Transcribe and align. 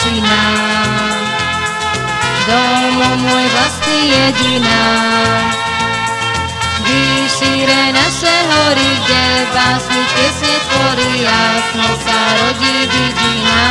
očina. 0.00 0.42
Domov 2.48 3.14
môj 3.20 3.44
vlastný 3.52 4.00
jediná. 4.08 4.84
Vyšíre 6.88 7.92
naše 7.92 8.34
hory, 8.48 8.90
kde 9.04 9.24
básnik 9.52 10.08
piesne 10.16 10.56
tvorí, 10.72 11.10
jasno 11.20 11.88
sa 12.00 12.18
rodí 12.40 12.76
vidina. 12.88 13.62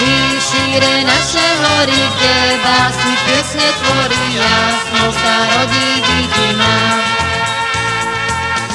Vyšíre 0.00 0.94
naše 1.04 1.46
hory, 1.62 2.00
kde 2.16 2.36
básnik 2.64 3.20
piesne 3.28 3.68
tvorí, 3.84 4.24
jasno 4.40 5.04
sa 5.12 5.34
rodí 5.60 5.88
vidina. 6.08 6.74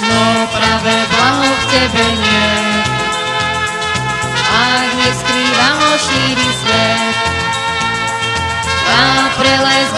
No 0.07 0.21
práve 0.53 0.93
blaho 1.11 1.49
v 1.49 1.63
tebe 1.67 2.05
nie, 2.15 2.96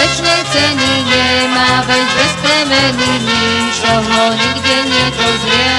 večnej 0.10 0.42
ceny 0.50 0.94
nemá 1.06 1.86
veď 1.86 2.08
bez 2.18 2.34
premeny 2.42 3.10
ničoho 3.30 4.34
nikde 4.34 4.78
nedozrie. 4.90 5.78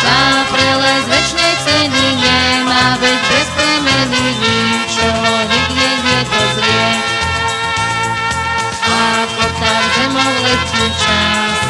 Tá 0.00 0.48
preles 0.48 1.04
večnej 1.04 1.54
ceny 1.68 2.06
nemá 2.16 2.96
veď 2.96 3.20
bez 3.28 3.48
premeny 3.52 4.24
ničoho 4.40 5.32
nikde 5.52 5.88
nedozrie. 6.00 6.88
Ako 8.88 9.44
tak 9.60 9.84
zemou 10.00 10.32
letí 10.40 10.84
čas, 10.96 11.60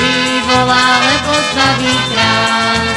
vyvolá, 0.00 0.88
lebo 1.04 1.32
zbaví 1.52 1.96
krás. 2.16 2.91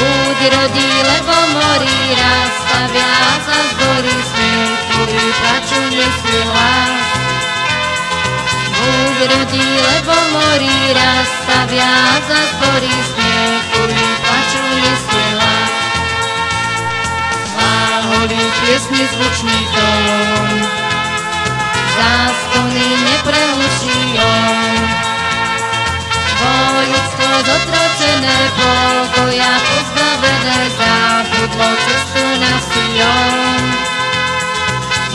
Buď 0.00 0.38
rodí, 0.56 0.90
lebo 1.04 1.34
morí 1.52 2.00
raz, 2.16 2.52
stavia 2.64 3.12
za 3.44 3.58
zbory 3.68 4.16
smiech, 4.32 4.80
ktorý 4.88 5.24
plaču 5.44 5.80
nesie 5.92 6.40
hlas. 6.48 7.04
Buď 8.80 9.18
rodí, 9.28 9.68
lebo 9.76 10.14
morí 10.32 10.76
raz, 10.96 11.28
stavia 11.44 11.92
za 12.24 12.40
zbory 12.56 12.94
smiech, 13.12 13.60
ktorý 13.68 14.06
plaču 14.24 14.64
nesie 14.80 15.28
hlas. 15.36 15.72
Láholí 17.60 18.44
piesni 18.64 19.04
zvučný 19.04 19.58
tón, 19.76 20.48
zástony 21.92 22.88
neprehluší 23.04 24.00
on. 24.16 25.09
Wojsko 26.40 27.28
zatracone 27.46 28.36
pokoja 28.56 29.52
pozbawione 29.66 30.58
zachód 30.78 31.52
oczystu 31.68 32.24
nas 32.42 32.62
Syjon. 32.72 33.64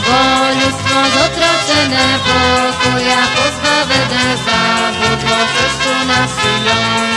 Wojsko 0.06 0.98
zatracone 1.16 2.06
pokoja 2.26 3.22
pozbawione 3.36 4.24
zachód 4.46 5.20
oczystu 5.40 5.92
nas 6.08 6.30
Syjon. 6.40 7.08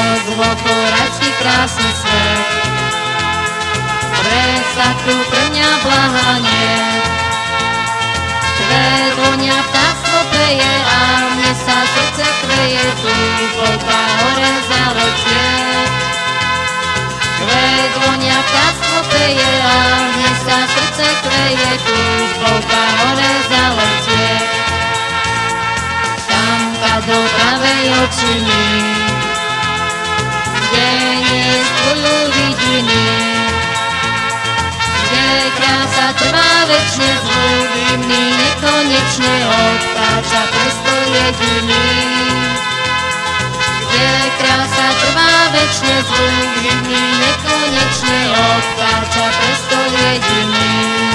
Od 0.00 0.20
złotoracki 0.26 1.30
krasny 1.40 1.90
swe, 2.00 2.24
w 4.12 4.26
rękach 4.26 4.98
tu 5.04 5.30
pełnia 5.30 5.70
blahanie, 5.82 6.66
vonia 9.16 9.58
ptáctvo 9.70 10.18
peje 10.30 10.74
a 10.86 11.00
mne 11.34 11.52
sa 11.54 11.78
srdce 11.84 12.26
kreje 12.42 12.86
tu 13.02 13.14
polka 13.58 14.00
hore 14.20 14.52
zaločie. 14.68 15.48
Kvet 17.38 17.92
vonia 18.02 18.38
ptáctvo 18.42 18.98
peje 19.10 19.52
a 19.62 19.78
mne 20.12 20.32
sa 20.44 20.58
srdce 20.66 21.06
kreje 21.24 21.72
tu 21.86 21.98
polka 22.42 22.82
hore 23.00 23.32
zaločie. 23.50 24.32
Tam 26.30 26.60
do 27.04 27.18
pravej 27.36 27.86
očiny, 28.06 28.64
kde 30.56 30.90
nie 31.20 31.52
stvojú 31.62 32.16
vidiny, 32.32 33.06
kde 35.04 35.26
krása 35.58 36.08
trvá 36.16 36.52
večne 36.70 37.13
nekonečne 39.04 39.36
odtáča 39.44 40.42
prestol 40.48 41.02
jediný. 41.12 41.88
Kde 43.84 44.12
krása 44.40 44.88
trvá 44.96 45.32
večne 45.52 45.96
zvuk 46.08 46.52
hymny 46.64 47.04
nekonečne 47.20 48.20
odtáča 48.32 49.26
prestol 49.28 49.84
jediný. 49.92 51.13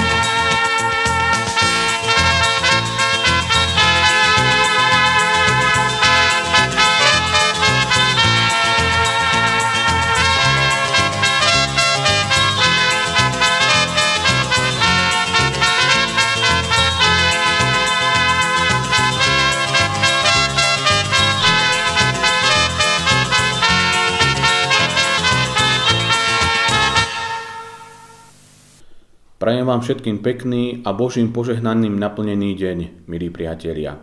Prajem 29.50 29.66
vám 29.66 29.82
všetkým 29.82 30.22
pekný 30.22 30.86
a 30.86 30.94
Božím 30.94 31.34
požehnaným 31.34 31.98
naplnený 31.98 32.54
deň, 32.54 33.10
milí 33.10 33.34
priatelia. 33.34 33.98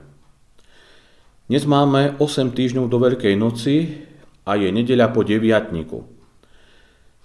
Dnes 1.46 1.62
máme 1.62 2.18
8 2.18 2.50
týždňov 2.50 2.90
do 2.90 2.98
Veľkej 2.98 3.38
noci 3.38 3.94
a 4.42 4.58
je 4.58 4.66
nedeľa 4.74 5.14
po 5.14 5.22
deviatniku. 5.22 6.02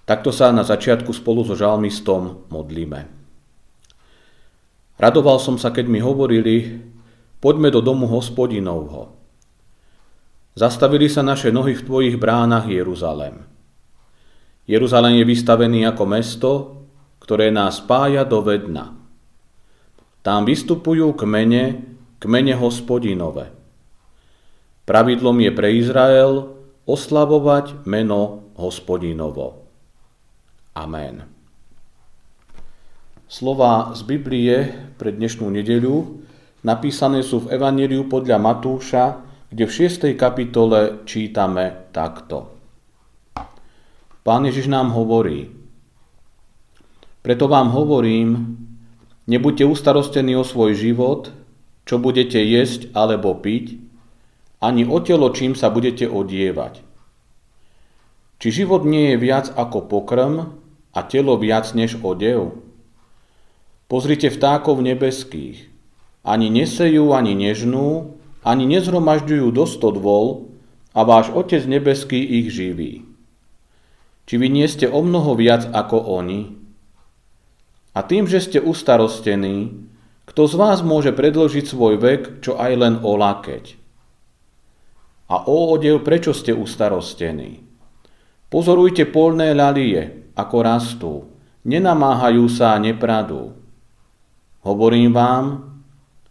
Takto 0.06 0.30
sa 0.30 0.54
na 0.54 0.62
začiatku 0.62 1.10
spolu 1.10 1.42
so 1.42 1.58
žalmistom 1.58 2.46
modlíme. 2.46 3.10
Radoval 5.02 5.42
som 5.42 5.58
sa, 5.58 5.74
keď 5.74 5.90
mi 5.90 5.98
hovorili, 5.98 6.78
poďme 7.42 7.74
do 7.74 7.82
domu 7.82 8.06
hospodinovho. 8.06 9.18
Zastavili 10.54 11.10
sa 11.10 11.26
naše 11.26 11.50
nohy 11.50 11.74
v 11.74 11.86
tvojich 11.90 12.16
bránach, 12.22 12.70
Jeruzalém. 12.70 13.42
Jeruzalém 14.70 15.18
je 15.18 15.26
vystavený 15.26 15.90
ako 15.90 16.04
mesto, 16.06 16.52
ktoré 17.32 17.48
nás 17.48 17.80
spája 17.80 18.28
do 18.28 18.44
vedna. 18.44 18.92
Tam 20.20 20.44
vystupujú 20.44 21.16
kmene, 21.16 21.80
kmene 22.20 22.52
hospodinové. 22.60 23.48
Pravidlom 24.84 25.40
je 25.40 25.50
pre 25.56 25.72
Izrael 25.72 26.52
oslavovať 26.84 27.88
meno 27.88 28.52
hospodinovo. 28.60 29.64
Amen. 30.76 31.24
Slova 33.24 33.96
z 33.96 34.04
Biblie 34.04 34.68
pre 35.00 35.16
dnešnú 35.16 35.48
nedeľu 35.48 36.20
napísané 36.68 37.24
sú 37.24 37.48
v 37.48 37.56
Evangeliu 37.56 38.12
podľa 38.12 38.36
Matúša, 38.36 39.24
kde 39.48 39.64
v 39.64 39.72
6. 39.72 40.12
kapitole 40.20 41.08
čítame 41.08 41.88
takto. 41.96 42.52
Pán 44.20 44.44
Ježiš 44.44 44.68
nám 44.68 44.92
hovorí, 44.92 45.61
preto 47.22 47.46
vám 47.46 47.70
hovorím, 47.70 48.58
nebuďte 49.30 49.64
ustarostení 49.64 50.34
o 50.34 50.42
svoj 50.42 50.74
život, 50.74 51.30
čo 51.86 51.98
budete 51.98 52.38
jesť 52.38 52.90
alebo 52.94 53.34
piť, 53.38 53.78
ani 54.62 54.86
o 54.86 54.98
telo, 55.02 55.30
čím 55.34 55.58
sa 55.58 55.70
budete 55.74 56.06
odievať. 56.06 56.82
Či 58.42 58.62
život 58.62 58.82
nie 58.82 59.14
je 59.14 59.22
viac 59.22 59.54
ako 59.54 59.86
pokrm 59.86 60.54
a 60.94 61.00
telo 61.06 61.38
viac 61.38 61.70
než 61.78 61.98
odev? 62.02 62.58
Pozrite 63.86 64.30
vtákov 64.30 64.82
nebeských. 64.82 65.70
Ani 66.22 66.50
nesejú, 66.50 67.14
ani 67.14 67.34
nežnú, 67.34 68.18
ani 68.42 68.66
nezhromažďujú 68.66 69.46
do 69.50 69.66
stodvol 69.66 70.50
a 70.94 71.02
váš 71.02 71.30
Otec 71.34 71.66
nebeský 71.66 72.18
ich 72.18 72.54
živí. 72.54 73.06
Či 74.26 74.34
vy 74.38 74.46
nie 74.50 74.66
ste 74.70 74.86
o 74.86 75.02
mnoho 75.02 75.34
viac 75.34 75.66
ako 75.74 75.98
oni? 76.22 76.61
A 77.92 78.00
tým, 78.00 78.24
že 78.24 78.40
ste 78.40 78.58
ustarostení, 78.58 79.88
kto 80.24 80.48
z 80.48 80.54
vás 80.56 80.80
môže 80.80 81.12
predložiť 81.12 81.64
svoj 81.68 82.00
vek, 82.00 82.22
čo 82.40 82.56
aj 82.56 82.72
len 82.72 82.94
o 83.04 83.20
lakeť? 83.20 83.76
A 85.28 85.44
o 85.44 85.76
odev, 85.76 86.00
prečo 86.00 86.32
ste 86.32 86.56
ustarostení? 86.56 87.64
Pozorujte 88.48 89.08
polné 89.08 89.52
ľalie, 89.52 90.32
ako 90.36 90.56
rastú, 90.60 91.12
nenamáhajú 91.68 92.44
sa 92.48 92.76
a 92.76 92.82
nepradú. 92.82 93.56
Hovorím 94.64 95.12
vám, 95.12 95.44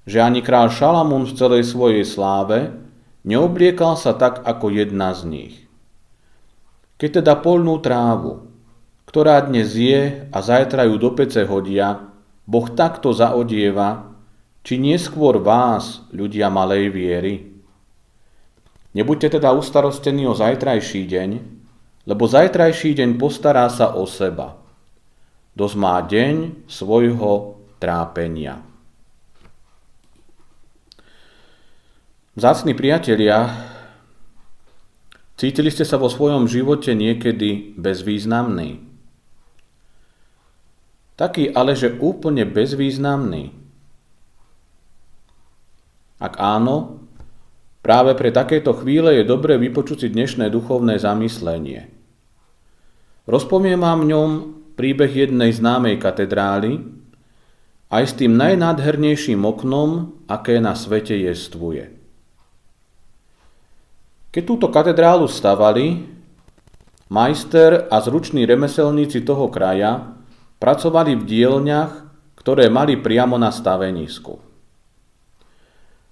že 0.05 0.21
ani 0.21 0.41
král 0.41 0.69
Šalamún 0.73 1.29
v 1.29 1.37
celej 1.37 1.63
svojej 1.69 2.05
sláve 2.05 2.73
neobliekal 3.21 3.97
sa 3.97 4.17
tak 4.17 4.41
ako 4.41 4.73
jedna 4.73 5.13
z 5.13 5.21
nich. 5.29 5.55
Keď 6.97 7.21
teda 7.21 7.37
polnú 7.41 7.81
trávu, 7.81 8.50
ktorá 9.11 9.43
dnes 9.43 9.75
je 9.75 10.23
a 10.31 10.39
zajtra 10.39 10.87
ju 10.87 10.95
do 10.95 11.11
pece 11.11 11.43
hodia, 11.43 11.99
Boh 12.47 12.63
takto 12.71 13.11
zaodieva, 13.11 14.07
či 14.63 14.79
neskôr 14.79 15.35
vás, 15.35 16.07
ľudia 16.15 16.47
malej 16.47 16.87
viery. 16.95 17.51
Nebuďte 18.95 19.35
teda 19.35 19.51
ustarostení 19.51 20.23
o 20.23 20.31
zajtrajší 20.31 21.11
deň, 21.11 21.29
lebo 22.07 22.23
zajtrajší 22.23 23.03
deň 23.03 23.19
postará 23.19 23.67
sa 23.67 23.91
o 23.99 24.07
seba. 24.07 24.55
Dosť 25.59 25.75
má 25.75 25.99
deň 25.99 26.63
svojho 26.71 27.59
trápenia. 27.83 28.63
Vzácni 32.39 32.71
priatelia, 32.71 33.59
cítili 35.35 35.67
ste 35.67 35.83
sa 35.83 35.99
vo 35.99 36.07
svojom 36.07 36.47
živote 36.47 36.95
niekedy 36.95 37.75
bezvýznamný? 37.75 38.90
Taký 41.19 41.51
ale, 41.53 41.77
že 41.77 41.93
úplne 41.97 42.47
bezvýznamný. 42.47 43.51
Ak 46.21 46.37
áno, 46.37 47.01
práve 47.81 48.13
pre 48.13 48.29
takéto 48.29 48.77
chvíle 48.77 49.17
je 49.17 49.23
dobré 49.25 49.57
vypočuť 49.57 50.05
si 50.05 50.07
dnešné 50.13 50.53
duchovné 50.53 51.01
zamyslenie. 51.01 51.89
Rozpoviem 53.25 53.81
vám 53.81 54.05
v 54.05 54.09
ňom 54.13 54.29
príbeh 54.77 55.09
jednej 55.09 55.49
známej 55.53 55.97
katedrály, 55.97 56.81
aj 57.91 58.03
s 58.07 58.13
tým 58.15 58.39
najnádhernejším 58.39 59.43
oknom, 59.43 60.15
aké 60.29 60.63
na 60.63 60.77
svete 60.77 61.17
jestvuje. 61.17 61.91
Keď 64.31 64.43
túto 64.47 64.71
katedrálu 64.71 65.27
stavali, 65.27 66.07
majster 67.11 67.91
a 67.91 67.99
zruční 67.99 68.47
remeselníci 68.47 69.27
toho 69.27 69.51
kraja 69.51 70.20
pracovali 70.61 71.17
v 71.17 71.23
dielňach, 71.25 71.93
ktoré 72.37 72.69
mali 72.69 72.95
priamo 73.01 73.41
na 73.41 73.49
stavenisku. 73.49 74.37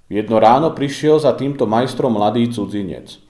Jedno 0.09 0.41
ráno 0.41 0.73
prišiel 0.73 1.21
za 1.21 1.37
týmto 1.37 1.69
majstrom 1.69 2.17
mladý 2.17 2.49
cudzinec. 2.49 3.21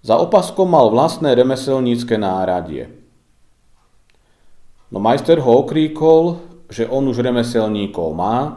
Za 0.00 0.16
opaskom 0.16 0.72
mal 0.72 0.88
vlastné 0.88 1.36
remeselnícke 1.36 2.16
náradie. 2.16 2.88
No 4.88 4.96
majster 5.04 5.36
ho 5.44 5.60
okríkol, 5.60 6.40
že 6.72 6.88
on 6.88 7.04
už 7.04 7.20
remeselníkov 7.20 8.08
má 8.16 8.56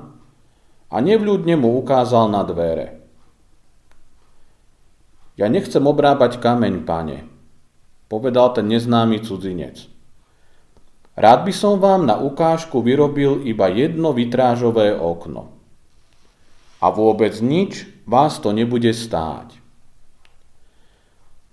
a 0.88 0.96
nevľúdne 1.04 1.60
mu 1.60 1.76
ukázal 1.84 2.32
na 2.32 2.48
dvere– 2.48 2.88
ja 5.34 5.50
nechcem 5.50 5.82
obrábať 5.82 6.38
kameň, 6.38 6.86
pane, 6.86 7.26
povedal 8.06 8.54
ten 8.54 8.70
neznámy 8.70 9.26
cudzinec. 9.26 9.90
Rád 11.14 11.46
by 11.46 11.54
som 11.54 11.78
vám 11.78 12.10
na 12.10 12.18
ukážku 12.18 12.82
vyrobil 12.82 13.46
iba 13.46 13.70
jedno 13.70 14.18
vitrážové 14.18 14.98
okno. 14.98 15.54
A 16.82 16.90
vôbec 16.90 17.38
nič 17.38 17.86
vás 18.10 18.42
to 18.42 18.50
nebude 18.50 18.90
stáť. 18.90 19.62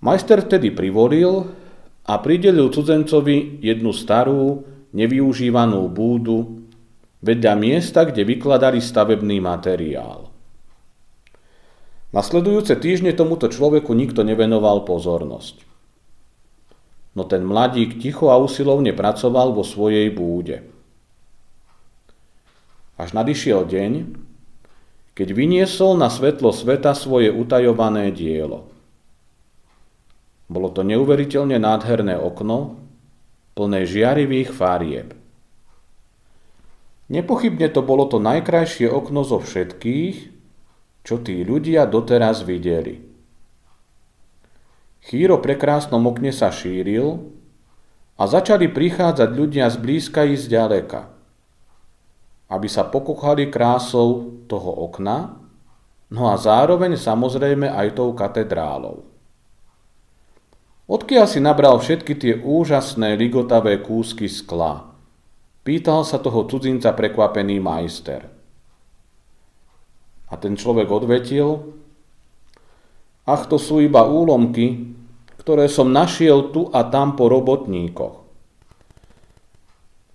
Majster 0.01 0.41
vtedy 0.41 0.73
privolil 0.73 1.53
a 2.09 2.17
pridelil 2.17 2.73
cudzencovi 2.73 3.61
jednu 3.61 3.93
starú, 3.93 4.65
nevyužívanú 4.97 5.85
búdu 5.93 6.65
vedľa 7.21 7.53
miesta, 7.53 8.01
kde 8.01 8.25
vykladali 8.25 8.81
stavebný 8.81 9.37
materiál. 9.37 10.33
Nasledujúce 12.11 12.75
týždne 12.75 13.15
tomuto 13.15 13.47
človeku 13.47 13.93
nikto 13.95 14.25
nevenoval 14.25 14.83
pozornosť. 14.83 15.70
No 17.11 17.27
ten 17.27 17.43
mladík 17.43 17.99
ticho 17.99 18.31
a 18.31 18.39
usilovne 18.39 18.95
pracoval 18.95 19.51
vo 19.51 19.67
svojej 19.67 20.07
búde. 20.11 20.63
Až 22.95 23.11
nadišiel 23.11 23.67
deň, 23.67 23.91
keď 25.11 25.27
vyniesol 25.35 25.99
na 25.99 26.07
svetlo 26.07 26.55
sveta 26.55 26.95
svoje 26.95 27.27
utajované 27.33 28.15
dielo. 28.15 28.71
Bolo 30.47 30.71
to 30.71 30.87
neuveriteľne 30.87 31.59
nádherné 31.59 32.15
okno, 32.15 32.79
plné 33.59 33.83
žiarivých 33.83 34.55
farieb. 34.55 35.11
Nepochybne 37.11 37.67
to 37.67 37.83
bolo 37.83 38.07
to 38.07 38.23
najkrajšie 38.23 38.87
okno 38.87 39.27
zo 39.27 39.43
všetkých, 39.43 40.15
čo 41.03 41.19
tí 41.19 41.43
ľudia 41.43 41.83
doteraz 41.83 42.47
videli. 42.47 43.10
Chýro 45.01 45.41
prekrásnom 45.41 46.01
okne 46.05 46.29
sa 46.29 46.53
šíril 46.53 47.25
a 48.21 48.23
začali 48.29 48.69
prichádzať 48.69 49.29
ľudia 49.33 49.65
z 49.73 49.77
blízka 49.81 50.21
i 50.29 50.37
z 50.37 50.45
ďaleka, 50.45 51.09
aby 52.53 52.67
sa 52.69 52.85
pokochali 52.85 53.49
krásou 53.49 54.37
toho 54.45 54.85
okna, 54.85 55.41
no 56.13 56.29
a 56.29 56.37
zároveň 56.37 56.93
samozrejme 57.01 57.65
aj 57.65 57.97
tou 57.97 58.13
katedrálou. 58.13 59.01
Odkiaľ 60.85 61.25
si 61.25 61.39
nabral 61.41 61.81
všetky 61.81 62.13
tie 62.19 62.33
úžasné 62.37 63.17
ligotavé 63.17 63.81
kúsky 63.81 64.29
skla? 64.29 64.91
Pýtal 65.65 66.05
sa 66.05 66.21
toho 66.21 66.45
cudzinca 66.45 66.93
prekvapený 66.93 67.57
majster. 67.57 68.27
A 70.29 70.33
ten 70.35 70.59
človek 70.59 70.91
odvetil, 70.91 71.80
ach 73.31 73.47
to 73.47 73.55
sú 73.55 73.79
iba 73.79 74.03
úlomky, 74.03 74.91
ktoré 75.39 75.65
som 75.71 75.89
našiel 75.89 76.53
tu 76.53 76.69
a 76.69 76.85
tam 76.85 77.17
po 77.17 77.31
robotníkoch. 77.31 78.21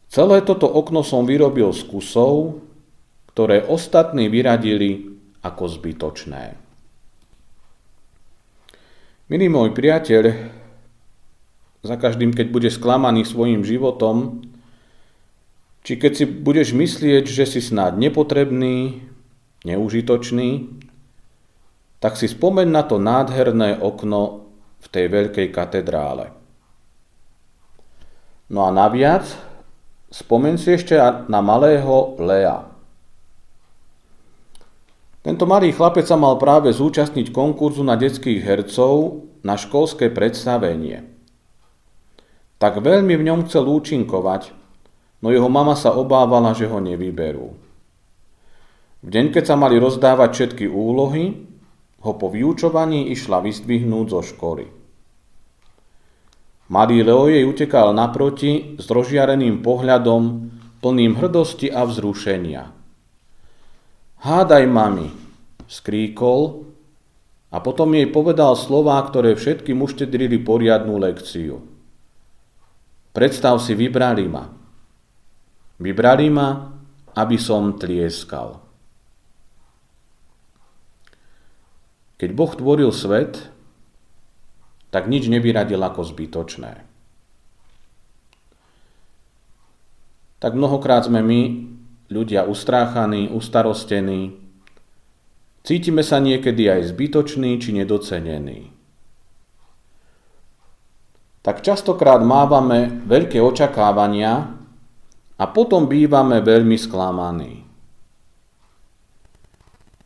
Celé 0.07 0.41
toto 0.47 0.71
okno 0.71 1.03
som 1.03 1.27
vyrobil 1.27 1.75
z 1.75 1.83
kusov, 1.89 2.63
ktoré 3.35 3.67
ostatní 3.67 4.31
vyradili 4.31 5.19
ako 5.43 5.65
zbytočné. 5.67 6.57
Milý 9.27 9.47
môj 9.51 9.75
priateľ, 9.75 10.25
za 11.83 11.97
každým, 11.99 12.35
keď 12.35 12.47
budeš 12.51 12.79
sklamaný 12.79 13.27
svojim 13.27 13.63
životom, 13.63 14.47
či 15.87 15.95
keď 15.95 16.13
si 16.19 16.25
budeš 16.27 16.75
myslieť, 16.75 17.27
že 17.31 17.47
si 17.47 17.61
snáď 17.63 18.11
nepotrebný, 18.11 19.07
neužitočný, 19.63 20.83
tak 22.07 22.15
si 22.15 22.31
spomeň 22.31 22.71
na 22.71 22.87
to 22.87 23.03
nádherné 23.03 23.83
okno 23.83 24.47
v 24.79 24.87
tej 24.95 25.11
veľkej 25.11 25.51
katedrále. 25.51 26.31
No 28.47 28.63
a 28.63 28.71
naviac, 28.71 29.27
spomeň 30.15 30.55
si 30.55 30.79
ešte 30.79 30.95
na 31.27 31.43
malého 31.43 32.15
Lea. 32.23 32.63
Tento 35.27 35.51
malý 35.51 35.75
chlapec 35.75 36.07
sa 36.07 36.15
mal 36.15 36.39
práve 36.39 36.71
zúčastniť 36.71 37.35
konkurzu 37.35 37.83
na 37.83 37.99
detských 37.99 38.39
hercov 38.39 39.27
na 39.43 39.59
školské 39.59 40.07
predstavenie. 40.07 41.11
Tak 42.63 42.87
veľmi 42.87 43.19
v 43.19 43.27
ňom 43.35 43.51
chcel 43.51 43.67
účinkovať, 43.67 44.55
no 45.27 45.35
jeho 45.35 45.51
mama 45.51 45.75
sa 45.75 45.91
obávala, 45.91 46.55
že 46.55 46.71
ho 46.71 46.79
nevyberú. 46.79 47.51
V 49.03 49.09
deň, 49.11 49.35
keď 49.35 49.43
sa 49.43 49.59
mali 49.59 49.75
rozdávať 49.83 50.31
všetky 50.31 50.71
úlohy, 50.71 51.46
ho 52.07 52.13
po 52.15 52.31
vyučovaní 52.31 53.11
išla 53.11 53.43
vyzdvihnúť 53.43 54.07
zo 54.07 54.23
školy. 54.23 54.65
Malý 56.71 57.03
Leo 57.03 57.27
jej 57.27 57.43
utekal 57.47 57.95
naproti 57.95 58.79
s 58.79 58.87
rozžiareným 58.91 59.63
pohľadom, 59.63 60.23
plným 60.83 61.19
hrdosti 61.19 61.71
a 61.71 61.87
vzrušenia. 61.87 62.63
Hádaj, 64.23 64.65
mami, 64.67 65.07
skríkol 65.71 66.67
a 67.55 67.63
potom 67.63 67.95
jej 67.95 68.11
povedal 68.11 68.59
slová, 68.59 68.99
ktoré 69.07 69.39
všetkým 69.39 69.79
uštedrili 69.79 70.43
poriadnú 70.43 70.99
lekciu. 70.99 71.63
Predstav 73.15 73.63
si, 73.63 73.79
vybrali 73.79 74.27
ma. 74.27 74.51
Vybrali 75.79 76.27
ma, 76.35 76.75
aby 77.15 77.39
som 77.39 77.79
tlieskal. 77.79 78.66
Keď 82.17 82.31
Boh 82.33 82.53
tvoril 82.57 82.89
svet, 82.97 83.53
tak 84.89 85.13
nič 85.13 85.29
nevyradil 85.29 85.77
ako 85.85 86.01
zbytočné. 86.09 86.81
Tak 90.41 90.53
mnohokrát 90.57 91.05
sme 91.05 91.21
my, 91.21 91.41
ľudia 92.09 92.49
ustráchaní, 92.49 93.29
ustarostení, 93.29 94.37
cítime 95.67 96.01
sa 96.01 96.17
niekedy 96.23 96.71
aj 96.71 96.97
zbytoční 96.97 97.61
či 97.61 97.77
nedocenení. 97.77 98.73
Tak 101.45 101.61
častokrát 101.61 102.25
mávame 102.25 103.05
veľké 103.05 103.39
očakávania 103.39 104.57
a 105.37 105.45
potom 105.53 105.85
bývame 105.85 106.41
veľmi 106.41 106.81
sklamaní. 106.81 107.66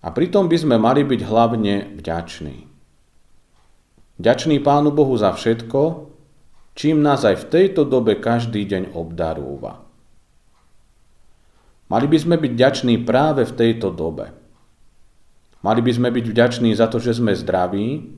A 0.01 0.09
pritom 0.09 0.49
by 0.49 0.57
sme 0.57 0.77
mali 0.81 1.05
byť 1.05 1.21
hlavne 1.29 1.93
vďační. 2.01 2.65
Vďační 4.21 4.61
Pánu 4.61 4.93
Bohu 4.93 5.17
za 5.17 5.33
všetko, 5.33 6.09
čím 6.77 7.05
nás 7.05 7.25
aj 7.25 7.45
v 7.45 7.49
tejto 7.49 7.85
dobe 7.85 8.17
každý 8.17 8.65
deň 8.65 8.97
obdarúva. 8.97 9.85
Mali 11.91 12.07
by 12.07 12.19
sme 12.21 12.37
byť 12.41 12.53
vďační 12.55 12.95
práve 13.03 13.45
v 13.45 13.57
tejto 13.57 13.91
dobe. 13.91 14.33
Mali 15.61 15.81
by 15.85 15.93
sme 15.93 16.09
byť 16.09 16.25
vďační 16.33 16.71
za 16.73 16.89
to, 16.89 16.97
že 16.97 17.21
sme 17.21 17.37
zdraví. 17.37 18.17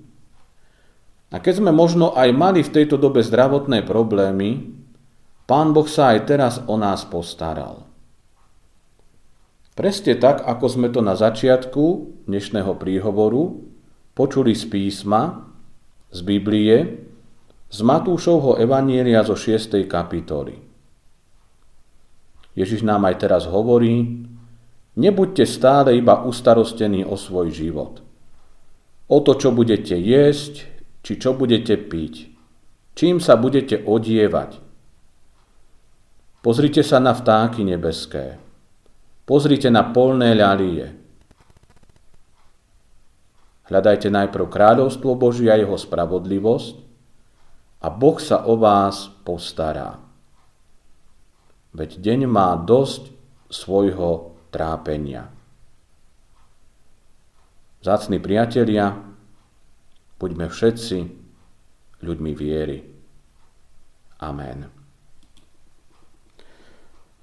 A 1.33 1.41
keď 1.41 1.65
sme 1.65 1.73
možno 1.75 2.15
aj 2.15 2.29
mali 2.31 2.61
v 2.63 2.71
tejto 2.71 3.01
dobe 3.01 3.25
zdravotné 3.25 3.83
problémy, 3.83 4.79
Pán 5.49 5.75
Boh 5.75 5.89
sa 5.91 6.15
aj 6.15 6.21
teraz 6.31 6.55
o 6.71 6.79
nás 6.79 7.03
postaral. 7.03 7.92
Presne 9.73 10.21
tak, 10.21 10.45
ako 10.45 10.69
sme 10.69 10.93
to 10.93 11.01
na 11.01 11.17
začiatku 11.17 11.85
dnešného 12.29 12.77
príhovoru 12.77 13.65
počuli 14.13 14.53
z 14.53 14.69
písma, 14.69 15.49
z 16.13 16.21
Biblie, 16.29 17.01
z 17.73 17.79
Matúšovho 17.81 18.61
Evanielia 18.61 19.25
zo 19.25 19.33
6. 19.33 19.89
kapitoly. 19.89 20.61
Ježiš 22.53 22.85
nám 22.85 23.09
aj 23.09 23.25
teraz 23.25 23.49
hovorí, 23.49 24.29
nebuďte 24.93 25.49
stále 25.49 25.97
iba 25.97 26.21
ustarostení 26.21 27.09
o 27.09 27.17
svoj 27.17 27.49
život. 27.49 28.05
O 29.09 29.25
to, 29.25 29.41
čo 29.41 29.57
budete 29.57 29.97
jesť, 29.97 30.69
či 31.01 31.17
čo 31.17 31.33
budete 31.33 31.81
piť, 31.81 32.29
čím 32.93 33.25
sa 33.25 33.41
budete 33.41 33.81
odievať. 33.89 34.61
Pozrite 36.45 36.85
sa 36.85 37.01
na 37.01 37.17
vtáky 37.17 37.65
nebeské. 37.65 38.52
Pozrite 39.23 39.71
na 39.71 39.87
polné 39.87 40.35
ľalie. 40.35 40.99
Hľadajte 43.71 44.11
najprv 44.11 44.51
kráľovstvo 44.51 45.15
Božie 45.15 45.49
a 45.49 45.57
jeho 45.57 45.79
spravodlivosť 45.79 46.77
a 47.83 47.89
Boh 47.89 48.19
sa 48.19 48.45
o 48.45 48.59
vás 48.59 49.09
postará. 49.23 50.03
Veď 51.73 52.03
deň 52.03 52.21
má 52.29 52.53
dosť 52.59 53.15
svojho 53.49 54.37
trápenia. 54.53 55.31
Zácni 57.81 58.21
priatelia, 58.21 58.95
buďme 60.21 60.47
všetci 60.53 60.99
ľuďmi 62.03 62.33
viery. 62.37 62.79
Amen. 64.23 64.71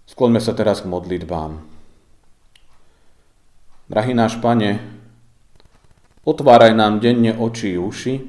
Skloňme 0.10 0.42
sa 0.42 0.58
teraz 0.58 0.82
k 0.82 0.90
modlitbám. 0.90 1.79
Drahý 3.90 4.14
náš 4.14 4.38
Pane, 4.38 4.78
Otváraj 6.22 6.78
nám 6.78 7.02
denne 7.02 7.34
oči 7.34 7.74
i 7.74 7.82
uši, 7.82 8.22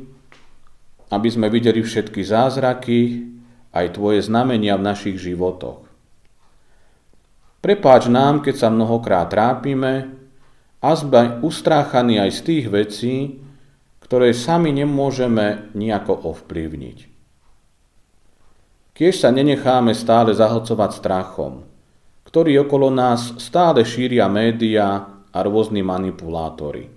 aby 1.12 1.28
sme 1.28 1.52
videli 1.52 1.84
všetky 1.84 2.24
zázraky, 2.24 3.28
aj 3.76 3.92
Tvoje 3.92 4.24
znamenia 4.24 4.80
v 4.80 4.88
našich 4.88 5.20
životoch. 5.20 5.84
Prepáč 7.60 8.08
nám, 8.08 8.40
keď 8.40 8.56
sa 8.56 8.68
mnohokrát 8.72 9.28
trápime 9.28 10.08
a 10.80 10.96
sme 10.96 11.44
ustráchaní 11.44 12.16
aj 12.16 12.30
z 12.32 12.40
tých 12.40 12.64
vecí, 12.72 13.16
ktoré 14.00 14.32
sami 14.32 14.72
nemôžeme 14.72 15.76
nejako 15.76 16.24
ovplyvniť. 16.24 16.98
Kiež 18.96 19.12
sa 19.12 19.28
nenecháme 19.28 19.92
stále 19.92 20.32
zahlcovať 20.32 20.90
strachom, 20.96 21.68
ktorý 22.24 22.64
okolo 22.64 22.88
nás 22.88 23.36
stále 23.36 23.84
šíria 23.84 24.24
média 24.24 25.19
a 25.30 25.38
rôzni 25.46 25.82
manipulátori. 25.84 26.90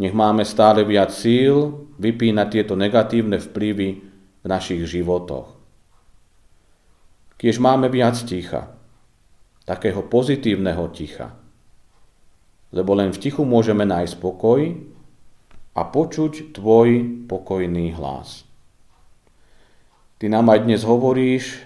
Nech 0.00 0.16
máme 0.16 0.48
stále 0.48 0.80
viac 0.88 1.12
síl 1.12 1.84
vypínať 2.00 2.48
tieto 2.48 2.72
negatívne 2.72 3.36
vplyvy 3.36 3.88
v 4.40 4.46
našich 4.48 4.88
životoch. 4.88 5.52
Kiež 7.36 7.60
máme 7.60 7.92
viac 7.92 8.16
ticha, 8.24 8.72
takého 9.68 10.00
pozitívneho 10.00 10.88
ticha, 10.92 11.36
lebo 12.72 12.96
len 12.96 13.12
v 13.12 13.20
tichu 13.20 13.44
môžeme 13.44 13.84
nájsť 13.84 14.14
pokoj 14.16 14.60
a 15.76 15.82
počuť 15.84 16.56
tvoj 16.56 16.88
pokojný 17.28 17.92
hlas. 17.98 18.48
Ty 20.20 20.32
nám 20.32 20.52
aj 20.52 20.68
dnes 20.68 20.80
hovoríš, 20.84 21.64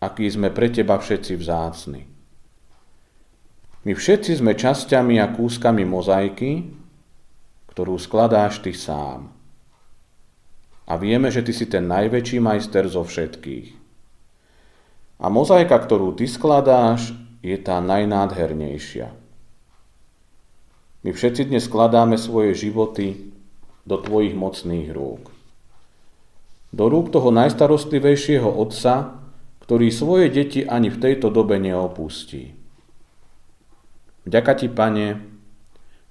aký 0.00 0.28
sme 0.28 0.52
pre 0.52 0.72
teba 0.72 0.96
všetci 0.96 1.32
vzácni. 1.36 2.09
My 3.80 3.96
všetci 3.96 4.44
sme 4.44 4.52
časťami 4.52 5.16
a 5.24 5.32
kúskami 5.32 5.88
mozaiky, 5.88 6.68
ktorú 7.72 7.96
skladáš 7.96 8.60
ty 8.60 8.76
sám. 8.76 9.32
A 10.84 11.00
vieme, 11.00 11.32
že 11.32 11.40
ty 11.40 11.56
si 11.56 11.64
ten 11.64 11.88
najväčší 11.88 12.44
majster 12.44 12.84
zo 12.92 13.08
všetkých. 13.08 13.72
A 15.24 15.32
mozaika, 15.32 15.80
ktorú 15.80 16.12
ty 16.12 16.28
skladáš, 16.28 17.16
je 17.40 17.56
tá 17.56 17.80
najnádhernejšia. 17.80 19.16
My 21.00 21.10
všetci 21.16 21.48
dnes 21.48 21.64
skladáme 21.64 22.20
svoje 22.20 22.52
životy 22.52 23.32
do 23.88 23.96
tvojich 23.96 24.36
mocných 24.36 24.92
rúk. 24.92 25.32
Do 26.76 26.84
rúk 26.92 27.08
toho 27.08 27.32
najstarostlivejšieho 27.32 28.44
otca, 28.44 29.24
ktorý 29.64 29.88
svoje 29.88 30.28
deti 30.28 30.68
ani 30.68 30.92
v 30.92 31.00
tejto 31.00 31.32
dobe 31.32 31.56
neopustí. 31.56 32.59
Vďaka 34.28 34.52
ti, 34.56 34.68
pane, 34.68 35.20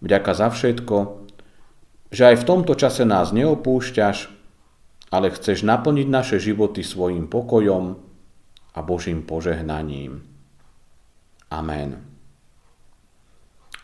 vďaka 0.01 0.31
za 0.33 0.47
všetko, 0.49 0.97
že 2.09 2.33
aj 2.33 2.35
v 2.41 2.47
tomto 2.47 2.73
čase 2.73 3.05
nás 3.05 3.29
neopúšťaš, 3.29 4.17
ale 5.09 5.33
chceš 5.33 5.65
naplniť 5.65 6.07
naše 6.09 6.37
životy 6.41 6.81
svojim 6.81 7.29
pokojom 7.29 7.97
a 8.73 8.79
Božím 8.81 9.25
požehnaním. 9.25 10.21
Amen. 11.49 11.97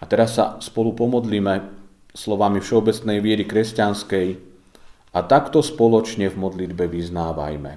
A 0.02 0.04
teraz 0.06 0.38
sa 0.38 0.62
spolu 0.62 0.94
pomodlíme 0.94 1.66
slovami 2.14 2.62
všeobecnej 2.62 3.18
viery 3.26 3.44
kresťanskej 3.50 4.28
a 5.16 5.20
takto 5.26 5.66
spoločne 5.66 6.30
v 6.30 6.36
modlitbe 6.38 6.86
vyznávajme. 6.86 7.74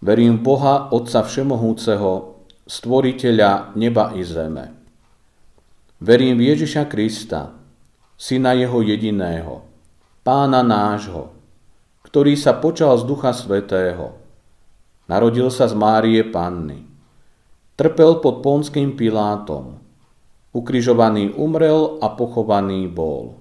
Verím 0.00 0.40
Boha, 0.40 0.88
Otca 0.94 1.20
Všemohúceho, 1.26 2.29
Stvoriteľa 2.70 3.74
neba 3.74 4.14
i 4.14 4.22
zeme. 4.22 4.70
Verím 5.98 6.38
v 6.38 6.54
Ježiša 6.54 6.86
Krista, 6.86 7.50
Syna 8.14 8.54
Jeho 8.54 8.78
jediného, 8.86 9.66
Pána 10.22 10.62
nášho, 10.62 11.34
ktorý 12.06 12.38
sa 12.38 12.54
počal 12.54 12.94
z 12.94 13.10
Ducha 13.10 13.34
Svetého. 13.34 14.14
Narodil 15.10 15.50
sa 15.50 15.66
z 15.66 15.74
Márie 15.74 16.22
Panny. 16.22 16.86
Trpel 17.74 18.22
pod 18.22 18.38
Ponským 18.38 18.94
Pilátom. 18.94 19.82
Ukrižovaný 20.54 21.34
umrel 21.34 21.98
a 21.98 22.06
pochovaný 22.14 22.86
bol. 22.86 23.34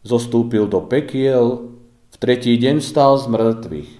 Zostúpil 0.00 0.64
do 0.64 0.80
pekiel, 0.80 1.76
v 2.08 2.16
tretí 2.16 2.56
deň 2.56 2.80
stal 2.80 3.20
z 3.20 3.28
mŕtvych. 3.28 3.92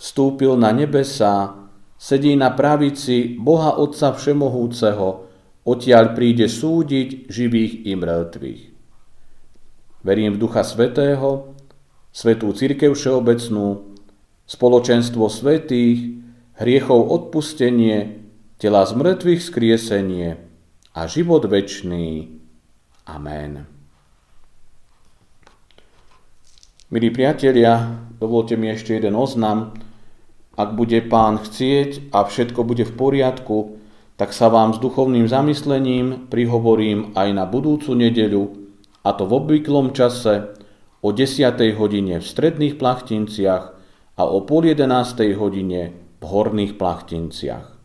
Vstúpil 0.00 0.56
na 0.56 0.72
nebesa, 0.72 1.59
sedí 2.00 2.32
na 2.32 2.48
pravici 2.56 3.36
Boha 3.36 3.76
Otca 3.76 4.16
Všemohúceho, 4.16 5.28
odtiaľ 5.68 6.16
príde 6.16 6.48
súdiť 6.48 7.28
živých 7.28 7.84
i 7.84 7.92
mŕtvych. 7.92 8.62
Verím 10.00 10.32
v 10.32 10.40
Ducha 10.40 10.64
Svetého, 10.64 11.52
Svetú 12.08 12.56
Církev 12.56 12.96
Všeobecnú, 12.96 13.92
spoločenstvo 14.48 15.28
svetých, 15.28 16.24
hriechov 16.56 17.04
odpustenie, 17.12 18.24
tela 18.56 18.88
z 18.88 18.96
mŕtvych 18.96 19.40
skriesenie 19.44 20.40
a 20.96 21.00
život 21.04 21.44
večný. 21.44 22.40
Amen. 23.04 23.68
Milí 26.90 27.12
priatelia, 27.12 28.00
dovolte 28.16 28.56
mi 28.56 28.72
ešte 28.72 28.96
jeden 28.96 29.14
oznam. 29.14 29.89
Ak 30.60 30.76
bude 30.76 31.00
pán 31.00 31.40
chcieť 31.40 32.12
a 32.12 32.28
všetko 32.28 32.68
bude 32.68 32.84
v 32.84 32.92
poriadku, 32.92 33.80
tak 34.20 34.36
sa 34.36 34.52
vám 34.52 34.76
s 34.76 34.78
duchovným 34.84 35.24
zamyslením 35.24 36.28
prihovorím 36.28 37.16
aj 37.16 37.28
na 37.32 37.48
budúcu 37.48 37.96
nedeľu 37.96 38.60
a 39.00 39.16
to 39.16 39.24
v 39.24 39.32
obvyklom 39.40 39.96
čase 39.96 40.52
o 41.00 41.16
10. 41.16 41.56
hodine 41.80 42.20
v 42.20 42.26
stredných 42.28 42.76
plachtinciach 42.76 43.64
a 44.20 44.22
o 44.28 44.44
pol 44.44 44.68
11. 44.68 44.84
hodine 45.40 45.96
v 46.20 46.24
horných 46.28 46.76
plachtinciach. 46.76 47.80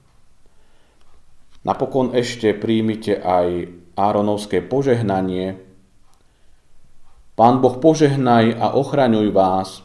Napokon 1.64 2.12
ešte 2.12 2.52
príjmite 2.52 3.24
aj 3.24 3.72
Áronovské 3.96 4.60
požehnanie. 4.60 5.64
Pán 7.40 7.64
Boh 7.64 7.80
požehnaj 7.80 8.60
a 8.60 8.76
ochraňuj 8.76 9.32
vás. 9.32 9.85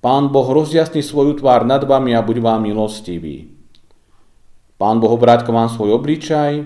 Pán 0.00 0.32
Boh 0.32 0.48
rozjasni 0.48 1.04
svoju 1.04 1.44
tvár 1.44 1.68
nad 1.68 1.84
vami 1.84 2.16
a 2.16 2.24
buď 2.24 2.40
vám 2.40 2.64
milostivý. 2.64 3.52
Pán 4.80 4.96
Boh 4.96 5.12
obrátka 5.12 5.52
vám 5.52 5.68
svoj 5.68 6.00
obličaj 6.00 6.64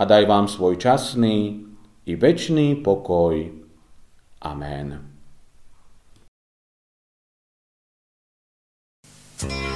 a 0.00 0.02
daj 0.08 0.24
vám 0.24 0.48
svoj 0.48 0.80
časný 0.80 1.68
i 2.08 2.12
večný 2.16 2.80
pokoj. 2.80 3.52
Amen. 4.40 5.12
thank 9.34 9.68
you 9.68 9.73